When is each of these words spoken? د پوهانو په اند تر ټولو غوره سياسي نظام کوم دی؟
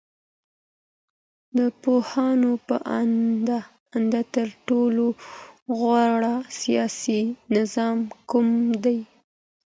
د 1.57 1.59
پوهانو 1.81 2.51
په 2.67 2.75
اند 3.93 4.13
تر 4.35 4.47
ټولو 4.67 5.05
غوره 5.77 6.35
سياسي 6.61 7.21
نظام 7.55 7.97
کوم 8.29 8.49
دی؟ 8.83 8.99